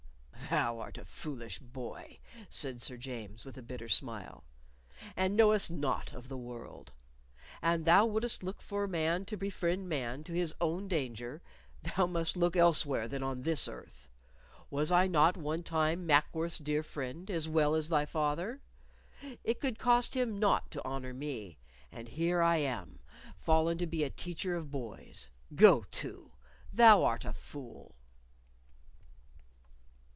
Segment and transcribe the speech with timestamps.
[0.49, 2.19] "Thou art a foolish boy,"
[2.49, 4.43] said Sir James with a bitter smile,
[5.15, 6.91] "and knowest naught of the world.
[7.61, 11.41] An thou wouldst look for man to befriend man to his own danger,
[11.83, 14.09] thou must look elsewhere than on this earth.
[14.69, 18.59] Was I not one time Mackworth's dear friend as well as thy father?
[19.45, 21.59] It could cost him naught to honor me,
[21.93, 25.29] and here am I fallen to be a teacher of boys.
[25.55, 26.33] Go to!
[26.73, 27.95] thou art a fool."